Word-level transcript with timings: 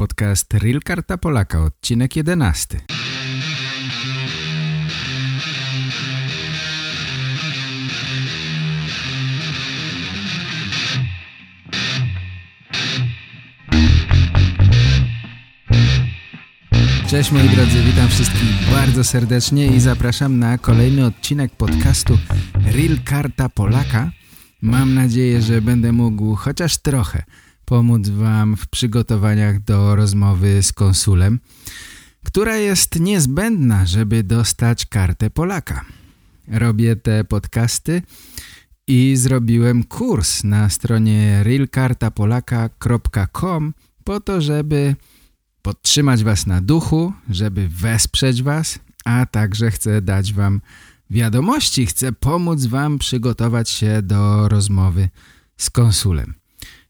Podcast 0.00 0.54
Real 0.54 0.80
Karta 0.80 1.18
Polaka, 1.18 1.62
odcinek 1.62 2.16
11. 2.16 2.80
Cześć 17.08 17.32
moi 17.32 17.48
drodzy, 17.48 17.82
witam 17.82 18.08
wszystkich 18.08 18.70
bardzo 18.70 19.04
serdecznie 19.04 19.66
i 19.66 19.80
zapraszam 19.80 20.38
na 20.38 20.58
kolejny 20.58 21.06
odcinek 21.06 21.52
podcastu 21.52 22.18
Real 22.54 22.98
Karta 23.04 23.48
Polaka. 23.48 24.10
Mam 24.62 24.94
nadzieję, 24.94 25.42
że 25.42 25.62
będę 25.62 25.92
mógł 25.92 26.34
chociaż 26.34 26.78
trochę 26.78 27.22
pomóc 27.70 28.08
Wam 28.08 28.56
w 28.56 28.68
przygotowaniach 28.68 29.62
do 29.62 29.96
rozmowy 29.96 30.62
z 30.62 30.72
konsulem, 30.72 31.40
która 32.24 32.56
jest 32.56 33.00
niezbędna, 33.00 33.86
żeby 33.86 34.22
dostać 34.22 34.86
kartę 34.86 35.30
Polaka. 35.30 35.84
Robię 36.48 36.96
te 36.96 37.24
podcasty 37.24 38.02
i 38.86 39.16
zrobiłem 39.16 39.84
kurs 39.84 40.44
na 40.44 40.68
stronie 40.68 41.42
realkartapolaka.com 41.42 43.74
po 44.04 44.20
to, 44.20 44.40
żeby 44.40 44.96
podtrzymać 45.62 46.24
Was 46.24 46.46
na 46.46 46.60
duchu, 46.60 47.12
żeby 47.28 47.68
wesprzeć 47.68 48.42
Was, 48.42 48.78
a 49.04 49.26
także 49.26 49.70
chcę 49.70 50.02
dać 50.02 50.32
Wam 50.32 50.60
wiadomości, 51.10 51.86
chcę 51.86 52.12
pomóc 52.12 52.66
Wam 52.66 52.98
przygotować 52.98 53.70
się 53.70 54.02
do 54.02 54.48
rozmowy 54.48 55.08
z 55.56 55.70
konsulem. 55.70 56.40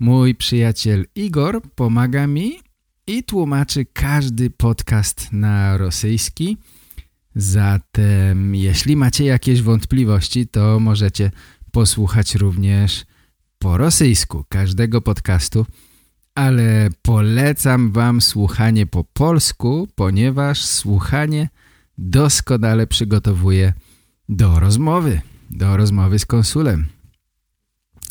Mój 0.00 0.34
przyjaciel 0.34 1.06
Igor 1.14 1.62
pomaga 1.74 2.26
mi 2.26 2.60
i 3.06 3.22
tłumaczy 3.24 3.84
każdy 3.84 4.50
podcast 4.50 5.32
na 5.32 5.76
rosyjski. 5.76 6.56
Zatem 7.34 8.54
jeśli 8.54 8.96
macie 8.96 9.24
jakieś 9.24 9.62
wątpliwości, 9.62 10.46
to 10.46 10.80
możecie 10.80 11.30
posłuchać 11.72 12.34
również 12.34 13.04
po 13.58 13.78
rosyjsku 13.78 14.44
każdego 14.48 15.00
podcastu, 15.00 15.66
ale 16.34 16.88
polecam 17.02 17.92
wam 17.92 18.20
słuchanie 18.20 18.86
po 18.86 19.04
polsku, 19.04 19.88
ponieważ 19.94 20.64
słuchanie 20.64 21.48
doskonale 21.98 22.86
przygotowuje 22.86 23.72
do 24.28 24.60
rozmowy, 24.60 25.20
do 25.50 25.76
rozmowy 25.76 26.18
z 26.18 26.26
konsulem. 26.26 26.86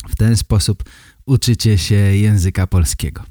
W 0.08 0.16
ten 0.16 0.36
sposób 0.36 0.84
uczycie 1.26 1.78
się 1.78 1.94
języka 1.94 2.66
polskiego. 2.66 3.22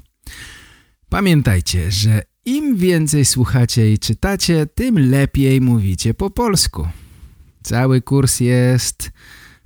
Pamiętajcie, 1.08 1.90
że 1.90 2.22
im 2.44 2.76
więcej 2.76 3.24
słuchacie 3.24 3.92
i 3.92 3.98
czytacie, 3.98 4.66
tym 4.66 5.10
lepiej 5.10 5.60
mówicie 5.60 6.14
po 6.14 6.30
polsku. 6.30 6.88
Cały 7.62 8.02
kurs 8.02 8.40
jest 8.40 9.10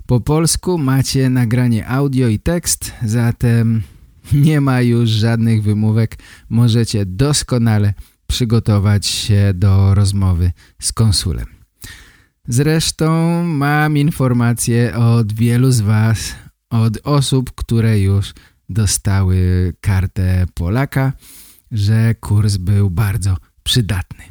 po 0.05 0.19
polsku, 0.19 0.77
macie 0.77 1.29
nagranie 1.29 1.87
audio 1.87 2.27
i 2.27 2.39
tekst, 2.39 2.91
zatem 3.03 3.81
nie 4.33 4.61
ma 4.61 4.81
już 4.81 5.09
żadnych 5.09 5.63
wymówek. 5.63 6.17
Możecie 6.49 7.05
doskonale 7.05 7.93
przygotować 8.27 9.05
się 9.05 9.51
do 9.55 9.95
rozmowy 9.95 10.51
z 10.81 10.93
konsulem. 10.93 11.45
Zresztą 12.47 13.43
mam 13.43 13.97
informacje 13.97 14.95
od 14.95 15.33
wielu 15.33 15.71
z 15.71 15.81
Was, 15.81 16.35
od 16.69 16.97
osób, 17.03 17.51
które 17.55 17.99
już 17.99 18.33
dostały 18.69 19.73
kartę 19.81 20.45
Polaka, 20.53 21.13
że 21.71 22.15
kurs 22.15 22.57
był 22.57 22.89
bardzo 22.89 23.37
przydatny. 23.63 24.23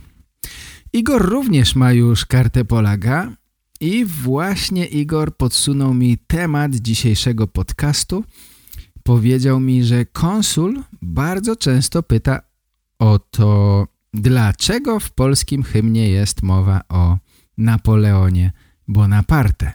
Igor 0.93 1.23
również 1.23 1.77
ma 1.77 1.93
już 1.93 2.27
kartę 2.27 2.65
Polaka 2.65 3.33
i 3.81 4.05
właśnie 4.05 4.87
Igor 4.87 5.37
podsunął 5.37 5.95
mi 5.95 6.19
temat 6.19 6.75
dzisiejszego 6.75 7.47
podcastu. 7.47 8.25
Powiedział 9.03 9.61
mi, 9.61 9.85
że 9.85 10.07
konsul 10.07 10.83
bardzo 11.03 11.57
często 11.57 12.03
pyta 12.03 12.41
o 12.99 13.19
to, 13.19 13.87
dlaczego 14.15 15.01
w 15.01 15.11
polskim 15.11 15.63
hymnie 15.63 16.11
jest 16.11 16.43
mowa 16.43 16.81
o 16.89 17.19
Napoleonie 17.59 18.53
Bonaparte. 18.89 19.73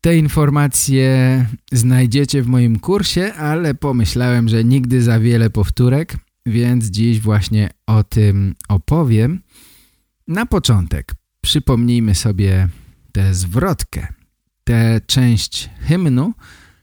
Te 0.00 0.16
informacje 0.16 1.46
znajdziecie 1.72 2.42
w 2.42 2.46
moim 2.46 2.78
kursie, 2.78 3.34
ale 3.34 3.74
pomyślałem, 3.74 4.48
że 4.48 4.64
nigdy 4.64 5.02
za 5.02 5.20
wiele 5.20 5.50
powtórek, 5.50 6.16
więc 6.46 6.84
dziś 6.84 7.20
właśnie 7.20 7.70
o 7.86 8.04
tym 8.04 8.54
opowiem. 8.68 9.42
Na 10.28 10.46
początek 10.46 11.14
przypomnijmy 11.40 12.14
sobie 12.14 12.68
tę 13.12 13.34
zwrotkę, 13.34 14.06
tę 14.64 15.00
część 15.06 15.70
hymnu, 15.80 16.34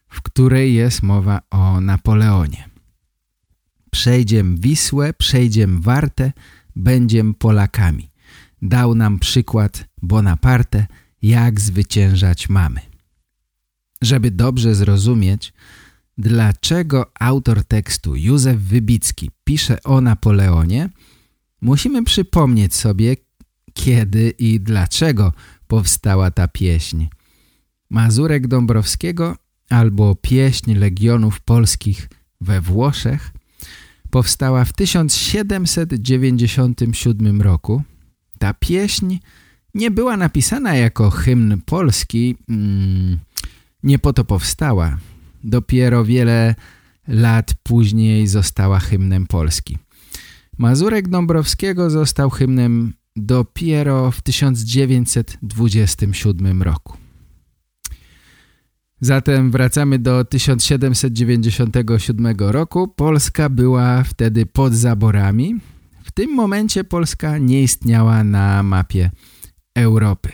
w 0.07 0.21
której 0.21 0.73
jest 0.73 1.03
mowa 1.03 1.41
o 1.51 1.81
Napoleonie. 1.81 2.69
Przejdziem 3.91 4.57
Wisłę, 4.57 5.13
przejdziem 5.13 5.81
Wartę, 5.81 6.31
będziem 6.75 7.33
Polakami. 7.33 8.11
Dał 8.61 8.95
nam 8.95 9.19
przykład 9.19 9.85
Bonaparte, 10.01 10.85
jak 11.21 11.61
zwyciężać 11.61 12.49
mamy. 12.49 12.94
Żeby 14.01 14.31
dobrze 14.31 14.75
zrozumieć, 14.75 15.53
dlaczego 16.17 17.11
autor 17.19 17.63
tekstu 17.63 18.15
Józef 18.15 18.57
Wybicki 18.57 19.31
pisze 19.43 19.83
o 19.83 20.01
Napoleonie, 20.01 20.89
musimy 21.61 22.03
przypomnieć 22.03 22.75
sobie, 22.75 23.15
kiedy 23.73 24.29
i 24.29 24.59
dlaczego 24.59 25.33
powstała 25.67 26.31
ta 26.31 26.47
pieśń. 26.47 27.07
Mazurek 27.89 28.47
Dąbrowskiego 28.47 29.35
albo 29.69 30.15
Pieśń 30.15 30.73
Legionów 30.73 31.41
Polskich 31.41 32.09
we 32.41 32.61
Włoszech 32.61 33.31
powstała 34.09 34.65
w 34.65 34.73
1797 34.73 37.41
roku. 37.41 37.83
Ta 38.39 38.53
pieśń 38.53 39.17
nie 39.73 39.91
była 39.91 40.17
napisana 40.17 40.75
jako 40.75 41.09
hymn 41.09 41.61
polski, 41.65 42.35
mm, 42.49 43.19
nie 43.85 43.99
po 43.99 44.13
to 44.13 44.25
powstała. 44.25 44.97
Dopiero 45.43 46.05
wiele 46.05 46.55
lat 47.07 47.53
później 47.63 48.27
została 48.27 48.79
hymnem 48.79 49.27
Polski. 49.27 49.77
Mazurek 50.57 51.07
Dąbrowskiego 51.07 51.89
został 51.89 52.29
hymnem 52.29 52.93
dopiero 53.15 54.11
w 54.11 54.21
1927 54.21 56.63
roku. 56.63 56.97
Zatem 59.01 59.51
wracamy 59.51 59.99
do 59.99 60.25
1797 60.25 62.35
roku. 62.39 62.87
Polska 62.87 63.49
była 63.49 64.03
wtedy 64.03 64.45
pod 64.45 64.73
zaborami. 64.73 65.59
W 66.03 66.11
tym 66.11 66.33
momencie 66.33 66.83
Polska 66.83 67.37
nie 67.37 67.63
istniała 67.63 68.23
na 68.23 68.63
mapie 68.63 69.11
Europy. 69.75 70.29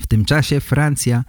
W 0.00 0.06
tym 0.06 0.24
czasie 0.24 0.60
Francja 0.60 1.24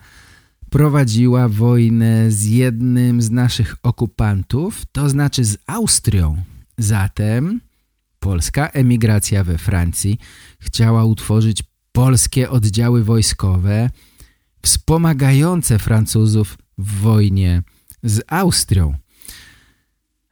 prowadziła 0.70 1.50
wojnę 1.50 2.32
z 2.32 2.46
jednym 2.46 3.22
z 3.22 3.32
naszych 3.32 3.76
okupantów, 3.84 4.82
to 4.92 5.10
znaczy 5.10 5.44
z 5.44 5.58
Austrią. 5.68 6.38
Zatem 6.78 7.62
polska 8.20 8.68
emigracja 8.68 9.44
we 9.44 9.58
Francji 9.58 10.18
chciała 10.60 11.06
utworzyć 11.06 11.64
polskie 11.92 12.50
oddziały 12.50 13.04
wojskowe 13.04 13.90
wspomagające 14.62 15.80
Francuzów 15.80 16.58
w 16.78 17.02
wojnie 17.02 17.64
z 18.04 18.22
Austrią. 18.28 18.96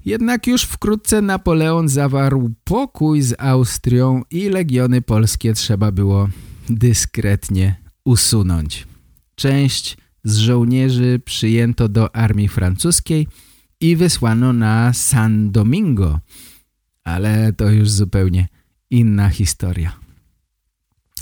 Jednak 0.05 0.47
już 0.47 0.63
wkrótce 0.63 1.23
Napoleon 1.23 1.89
zawarł 1.89 2.51
pokój 2.65 3.23
z 3.23 3.35
Austrią 3.39 4.23
i 4.31 4.49
legiony 4.49 5.03
polskie 5.03 5.55
trzeba 5.55 5.93
było 5.93 6.29
dyskretnie 6.69 7.77
usunąć. 8.05 8.87
Część 9.35 9.97
z 10.25 10.37
żołnierzy 10.37 11.21
przyjęto 11.25 11.89
do 11.89 12.17
armii 12.17 12.49
francuskiej 12.49 13.29
i 13.81 13.97
wysłano 13.97 14.53
na 14.53 14.93
San 14.93 15.53
Domingo, 15.53 16.21
ale 17.05 17.53
to 17.53 17.71
już 17.71 17.91
zupełnie 17.91 18.49
inna 18.91 19.29
historia. 19.29 19.97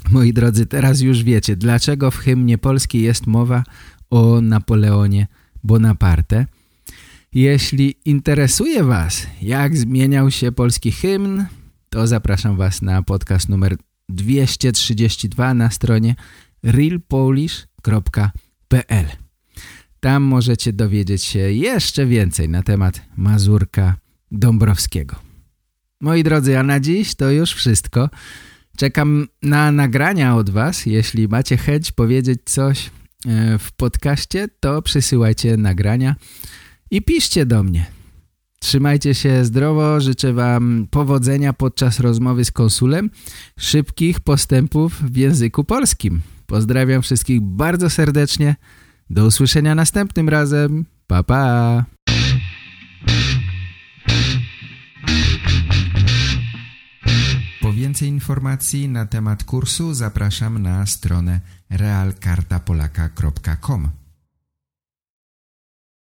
Moi 0.09 0.33
drodzy, 0.33 0.65
teraz 0.65 1.01
już 1.01 1.23
wiecie, 1.23 1.55
dlaczego 1.55 2.11
w 2.11 2.17
hymnie 2.17 2.57
Polski 2.57 3.01
jest 3.01 3.27
mowa 3.27 3.63
o 4.09 4.41
Napoleonie 4.41 5.27
Bonaparte. 5.63 6.45
Jeśli 7.33 7.95
interesuje 8.05 8.83
Was, 8.83 9.27
jak 9.41 9.77
zmieniał 9.77 10.31
się 10.31 10.51
polski 10.51 10.91
hymn, 10.91 11.45
to 11.89 12.07
zapraszam 12.07 12.57
Was 12.57 12.81
na 12.81 13.03
podcast 13.03 13.49
numer 13.49 13.77
232 14.09 15.53
na 15.53 15.69
stronie 15.69 16.15
realpolish.pl. 16.63 19.24
Tam 20.05 20.23
możecie 20.23 20.73
dowiedzieć 20.73 21.23
się 21.23 21.39
jeszcze 21.39 22.05
więcej 22.05 22.49
na 22.49 22.63
temat 22.63 23.01
Mazurka 23.17 23.95
Dąbrowskiego. 24.31 25.15
Moi 26.01 26.23
drodzy, 26.23 26.59
a 26.59 26.63
na 26.63 26.79
dziś 26.79 27.15
to 27.15 27.31
już 27.31 27.53
wszystko. 27.53 28.09
Czekam 28.77 29.27
na 29.41 29.71
nagrania 29.71 30.35
od 30.35 30.49
Was. 30.49 30.85
Jeśli 30.85 31.27
macie 31.27 31.57
chęć 31.57 31.91
powiedzieć 31.91 32.39
coś 32.45 32.91
e, 33.25 33.57
w 33.59 33.71
podcaście, 33.71 34.47
to 34.59 34.81
przysyłajcie 34.81 35.57
nagrania 35.57 36.15
i 36.91 37.01
piszcie 37.01 37.45
do 37.45 37.63
mnie. 37.63 37.85
Trzymajcie 38.59 39.13
się 39.13 39.45
zdrowo, 39.45 40.01
życzę 40.01 40.33
Wam 40.33 40.87
powodzenia 40.91 41.53
podczas 41.53 41.99
rozmowy 41.99 42.45
z 42.45 42.51
konsulem, 42.51 43.09
szybkich 43.59 44.19
postępów 44.19 45.01
w 45.01 45.17
języku 45.17 45.63
polskim. 45.63 46.21
Pozdrawiam 46.45 47.01
wszystkich 47.01 47.41
bardzo 47.41 47.89
serdecznie. 47.89 48.55
Do 49.09 49.25
usłyszenia 49.25 49.75
następnym 49.75 50.29
razem. 50.29 50.85
Pa, 51.07 51.23
pa! 51.23 51.85
Po 57.61 57.73
więcej 57.73 58.09
informacji 58.09 58.89
na 58.89 59.05
temat 59.05 59.43
kursu 59.43 59.93
zapraszam 59.93 60.61
na 60.61 60.85
stronę 60.85 61.41
realkartapolaka.com. 61.69 64.04